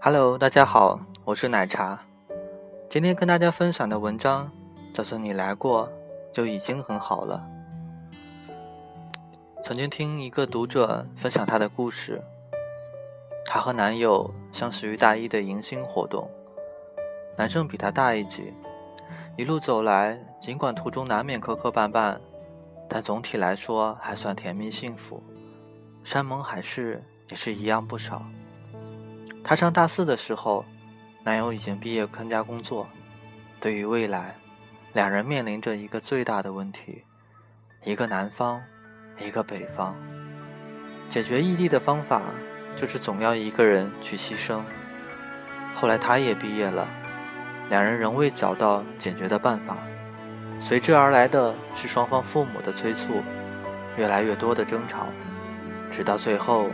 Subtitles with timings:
[0.00, 1.98] Hello，大家好，我是奶茶。
[2.88, 4.48] 今天跟大家分享的文章
[4.94, 5.92] 叫做《你来过
[6.32, 7.44] 就已经很好了》。
[9.64, 12.22] 曾经听一个读者分享她的故事，
[13.44, 16.30] 她和男友相识于大一的迎新活动，
[17.36, 18.54] 男生比她大一级，
[19.36, 22.16] 一路走来，尽管途中难免磕磕绊绊，
[22.88, 25.20] 但总体来说还算甜蜜幸福，
[26.04, 28.22] 山盟海誓也是一样不少。
[29.48, 30.66] 她上大四的时候，
[31.24, 32.86] 男友已经毕业参加工作。
[33.58, 34.34] 对于未来，
[34.92, 37.02] 两人面临着一个最大的问题：
[37.82, 38.60] 一个南方，
[39.18, 39.96] 一个北方。
[41.08, 42.24] 解决异地的方法
[42.76, 44.60] 就是总要一个人去牺牲。
[45.74, 46.86] 后来他也毕业了，
[47.70, 49.78] 两人仍未找到解决的办法。
[50.60, 53.22] 随之而来的是双方父母的催促，
[53.96, 55.06] 越来越多的争吵，
[55.90, 56.68] 直到最后，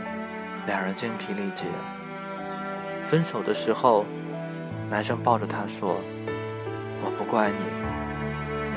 [0.67, 1.63] 两人精疲力竭。
[3.07, 4.05] 分手的时候，
[4.89, 5.97] 男生抱着她说
[7.03, 7.57] ：“我不怪你，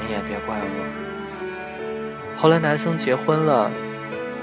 [0.00, 3.70] 你也别怪我。”后来男生结婚了，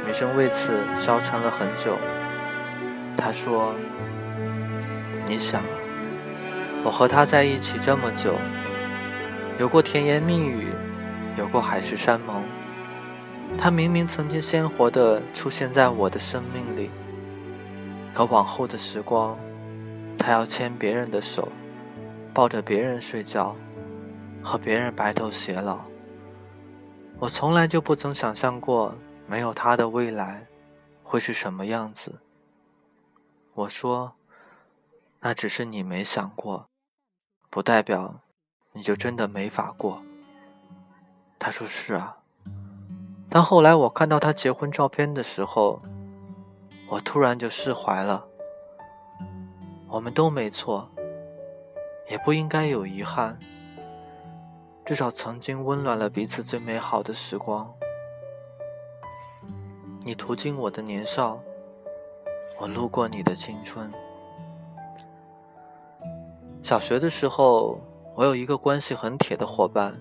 [0.06, 1.98] 女生为此消沉了很久。
[3.16, 3.74] 她说
[5.28, 5.64] ：“你想，
[6.84, 8.36] 我和他在一起这么久，
[9.58, 10.74] 有过甜言蜜语，
[11.38, 12.44] 有过海誓山盟，
[13.58, 16.92] 他明明曾经鲜活的出现在我的生命里，
[18.14, 19.38] 可往后的时光。”
[20.26, 21.48] 他要牵别人的手，
[22.34, 23.56] 抱着别人睡觉，
[24.42, 25.86] 和别人白头偕老。
[27.20, 28.96] 我从来就不曾想象过
[29.28, 30.48] 没有他的未来
[31.04, 32.12] 会是什么样子。
[33.54, 34.16] 我说，
[35.20, 36.66] 那只是你没想过，
[37.52, 38.22] 不代表
[38.72, 40.02] 你就真的没法过。
[41.38, 42.18] 他说是啊。
[43.30, 45.84] 但后来我看到他结婚照片的时候，
[46.90, 48.28] 我突然就释怀了。
[49.96, 50.90] 我们都没错，
[52.10, 53.40] 也不应该有遗憾。
[54.84, 57.74] 至少曾经温暖了彼此最美好的时光。
[60.02, 61.40] 你途经我的年少，
[62.60, 63.90] 我路过你的青春。
[66.62, 67.80] 小学的时候，
[68.16, 69.98] 我有一个关系很铁的伙伴，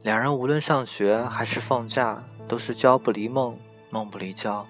[0.00, 3.58] 两人无论上学还是放假，都是交不离梦，
[3.90, 4.66] 梦不离交。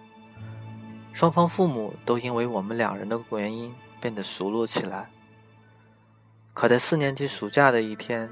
[1.12, 5.08] 双方父母都因为我们两人的原因变得熟络起来。
[6.54, 8.28] 可在四年级暑假的一天，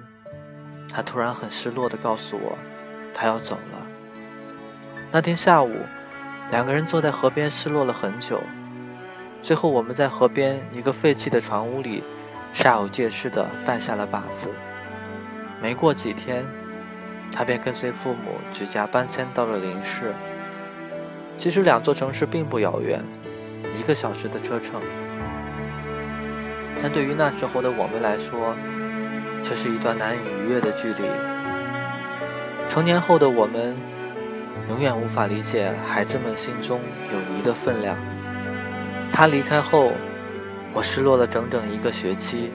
[0.93, 2.59] 他突然很失落地告诉我，
[3.15, 3.87] 他要走了。
[5.11, 5.71] 那天下午，
[6.51, 8.43] 两个人坐在河边失落了很久。
[9.43, 12.03] 最后，我们在河边一个废弃的船屋里，
[12.55, 14.51] 煞有介事地办下了把子。
[15.63, 16.45] 没过几天，
[17.33, 20.15] 他便跟随父母举家搬迁到了林市。
[21.41, 23.03] 其实两座城市并不遥远，
[23.75, 24.79] 一个小时的车程，
[26.83, 28.55] 但对于那时候的我们来说，
[29.43, 31.09] 却是一段难以逾越的距离。
[32.69, 33.75] 成年后的我们，
[34.69, 36.79] 永远无法理解孩子们心中
[37.11, 37.97] 友谊的分量。
[39.11, 39.93] 他离开后，
[40.75, 42.51] 我失落了整整一个学期，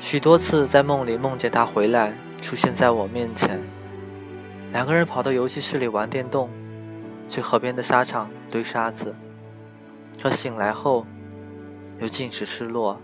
[0.00, 3.60] 许多次在梦里梦见他回来，出现在我面前，
[4.72, 6.48] 两个人跑到游戏室里玩电动。
[7.28, 9.14] 去河边的沙场堆沙子，
[10.20, 11.06] 可醒来后
[12.00, 13.00] 又尽是失落。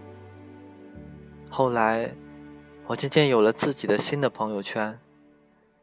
[1.50, 2.14] 后来，
[2.86, 4.98] 我渐渐有了自己的新的朋友圈，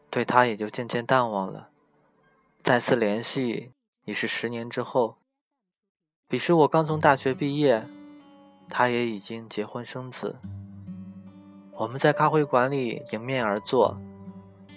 [0.09, 1.69] 对他也就渐渐淡忘了。
[2.61, 3.71] 再次联系
[4.05, 5.17] 已是十年之后。
[6.27, 7.87] 彼时我刚从大学毕业，
[8.69, 10.37] 他也已经结婚生子。
[11.73, 13.97] 我们在咖啡馆里迎面而坐，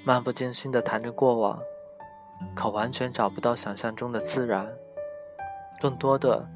[0.04, 1.60] 漫不经心地谈着过往。
[2.54, 4.72] 可完全找不到想象中的自然，
[5.80, 6.48] 更多的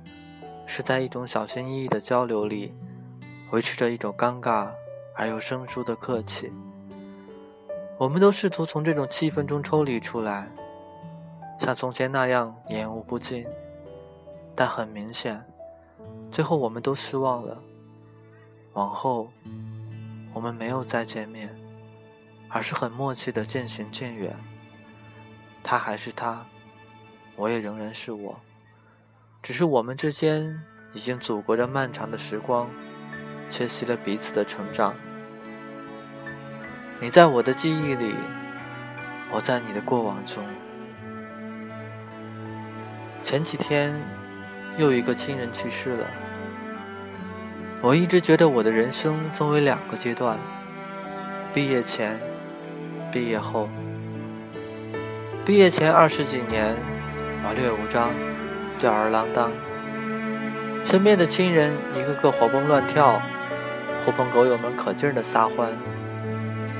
[0.66, 2.74] 是在一种小心翼翼的交流里，
[3.52, 4.70] 维持着一种尴尬
[5.14, 6.52] 而又生疏的客气。
[7.98, 10.48] 我们都试图从这种气氛中抽离出来，
[11.58, 13.44] 像从前那样言无不尽，
[14.54, 15.44] 但很明显，
[16.30, 17.60] 最后我们都失望了。
[18.74, 19.28] 往后，
[20.32, 21.52] 我们没有再见面，
[22.48, 24.36] 而是很默契的渐行渐远。
[25.62, 26.44] 他还是他，
[27.36, 28.40] 我也仍然是我，
[29.42, 30.62] 只是我们之间
[30.92, 32.68] 已经阻隔着漫长的时光，
[33.50, 34.94] 缺席了彼此的成长。
[37.00, 38.14] 你在我的记忆里，
[39.30, 40.44] 我在你的过往中。
[43.22, 44.00] 前几天，
[44.78, 46.06] 又一个亲人去世了。
[47.80, 50.38] 我一直觉得我的人生分为两个阶段：
[51.52, 52.18] 毕业前，
[53.12, 53.68] 毕业后。
[55.48, 56.76] 毕业前二十几年，
[57.42, 58.10] 我略无章，
[58.78, 59.50] 吊儿郎当，
[60.84, 63.22] 身边的亲人一个个活蹦乱跳，
[64.04, 65.72] 狐朋狗友们可劲儿的撒欢。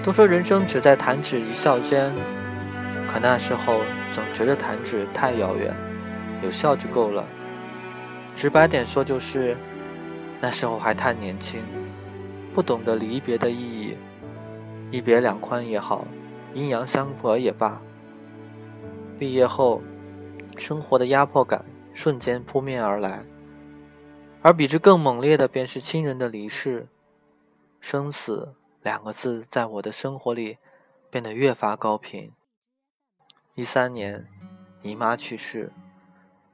[0.04, 2.12] 都说人生只在弹指一笑间，
[3.10, 3.80] 可那时候
[4.12, 5.74] 总觉得弹指太遥远，
[6.42, 7.24] 有笑就够了。
[8.36, 9.56] 直白点说就是，
[10.42, 11.62] 那时候还太年轻，
[12.54, 13.96] 不懂得离别的意义。
[14.90, 16.06] 一别两宽也好，
[16.52, 17.80] 阴阳相隔也罢。
[19.18, 19.82] 毕业后，
[20.56, 23.24] 生活的压迫感瞬间扑面而来，
[24.42, 26.86] 而比之更猛烈的便是亲人的离世，
[27.80, 28.54] 生死。
[28.80, 30.56] 两个字在我的生活里
[31.10, 32.32] 变得越发高频。
[33.54, 34.28] 一三年，
[34.82, 35.72] 姨妈去世；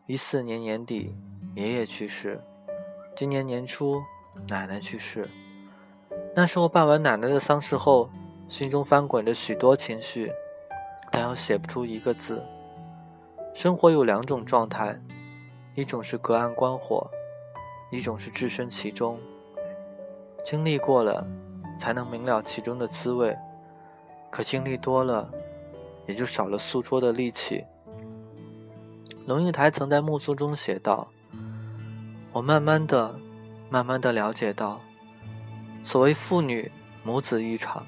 [0.07, 1.15] 一四年年底，
[1.55, 2.39] 爷爷去世；
[3.15, 4.03] 今年年初，
[4.49, 5.29] 奶奶去世。
[6.35, 8.09] 那时候办完奶奶的丧事后，
[8.49, 10.33] 心中翻滚着许多情绪，
[11.13, 12.43] 但又写不出一个字。
[13.55, 15.01] 生活有两种状态，
[15.75, 17.09] 一种是隔岸观火，
[17.91, 19.19] 一种是置身其中。
[20.45, 21.27] 经历过了。
[21.77, 23.37] 才能明了其中的滋味，
[24.31, 25.29] 可经历多了，
[26.07, 27.65] 也就少了诉说的力气。
[29.27, 31.09] 龙应台曾在暮诉中写道
[32.31, 33.19] ：“我慢慢的、
[33.69, 34.81] 慢慢的了解到，
[35.83, 36.71] 所谓父女
[37.03, 37.85] 母子一场，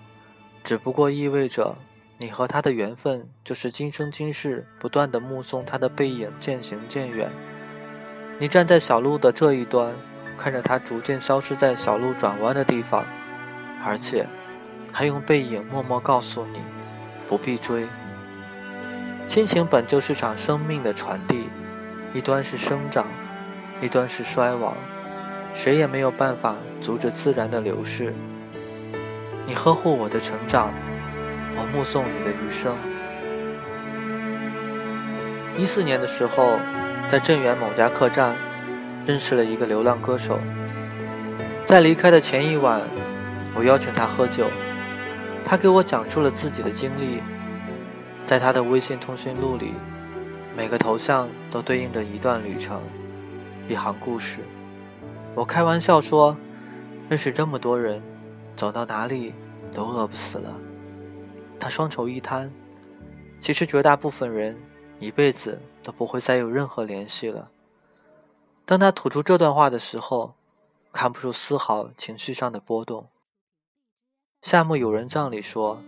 [0.65, 1.77] 只不过意味着
[2.19, 7.31] 你和他的缘分，就是今生今世不断的目送他的背影渐行渐远。
[8.39, 9.93] 你站在小路的这一端，
[10.39, 13.05] 看着他逐渐消失在小路转弯的地方。”
[13.85, 14.27] 而且，
[14.91, 16.61] 还用背影默默告诉你，
[17.29, 17.87] 不必追。
[19.29, 21.49] 亲情本就是场生命的传递，
[22.15, 23.07] 一端是生长，
[23.81, 24.75] 一端是衰亡，
[25.55, 28.15] 谁也没有办法阻止自然的流逝。
[29.47, 30.73] 你呵护我的成长，
[31.57, 32.77] 我目送你的余生。
[35.59, 36.59] 一四年的时候，
[37.09, 38.37] 在镇远某家客栈，
[39.07, 40.39] 认识了一个流浪歌手，
[41.65, 42.83] 在离开的前一晚。
[43.55, 44.51] 我邀请他喝酒，
[45.43, 47.23] 他给我讲述了自己的经历。
[48.27, 49.73] 在他的微信通讯录里，
[50.55, 52.83] 每个头像都对应着一段旅程，
[53.67, 54.41] 一行故事。
[55.35, 56.37] 我开玩笑说，
[57.09, 58.03] 认识这么多人，
[58.57, 59.33] 走到哪里
[59.73, 60.51] 都饿不死了。
[61.59, 62.53] 他双手一摊，
[63.41, 64.57] 其实绝大部分人
[64.99, 67.51] 一辈子都不会再有任何联系了。
[68.65, 70.35] 当他吐出这段话的时候，
[70.93, 73.07] 看不出丝毫情绪上的波动。
[74.43, 75.83] 夏目友人帐里说：“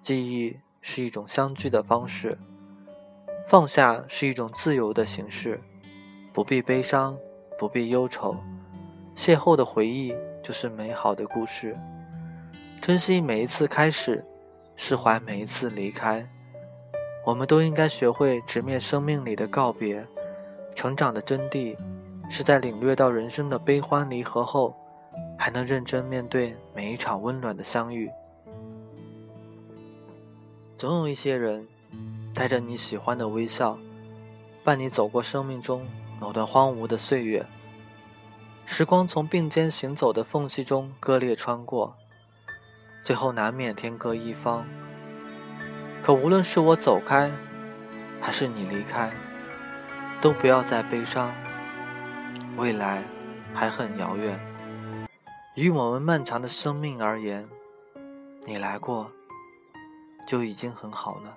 [0.00, 2.38] 记忆是一种相聚的方式，
[3.48, 5.60] 放下是一种自由的形式，
[6.32, 7.16] 不必悲伤，
[7.58, 8.36] 不必忧愁，
[9.16, 11.78] 邂逅的回忆就是美好的故事。
[12.80, 14.24] 珍惜每一次开始，
[14.84, 16.28] 释怀每一次离开。
[17.24, 20.04] 我们都应该学会直面生命里的告别。
[20.74, 21.76] 成长的真谛，
[22.28, 24.74] 是在领略到人生的悲欢离合后。”
[25.38, 28.10] 还能认真面对每一场温暖的相遇。
[30.76, 31.68] 总有一些人，
[32.34, 33.78] 带着你喜欢的微笑，
[34.64, 35.86] 伴你走过生命中
[36.18, 37.46] 某段荒芜的岁月。
[38.66, 41.96] 时光从并肩行走的缝隙中割裂穿过，
[43.02, 44.64] 最后难免天各一方。
[46.02, 47.30] 可无论是我走开，
[48.20, 49.12] 还是你离开，
[50.20, 51.32] 都不要再悲伤。
[52.56, 53.02] 未来
[53.54, 54.38] 还很遥远。
[55.54, 57.48] 于我们漫长的生命而言，
[58.44, 59.10] 你来过，
[60.26, 61.36] 就已经很好了。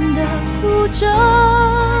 [0.31, 2.00] 地哭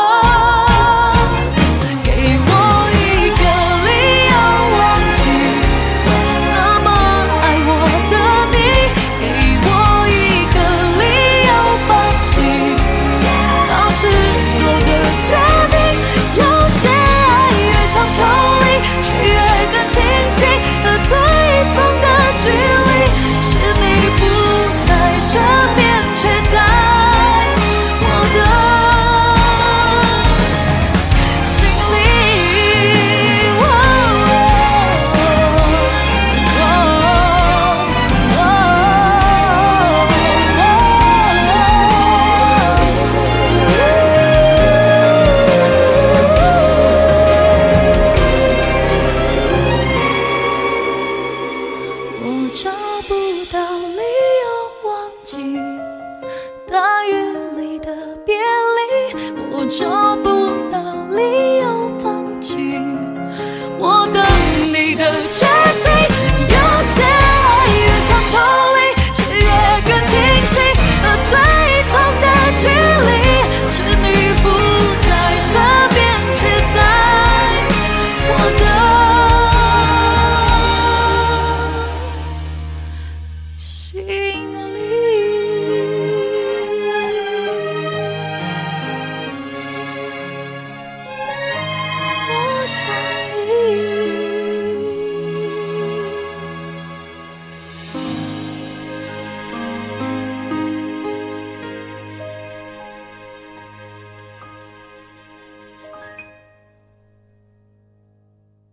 [59.71, 60.30] 说不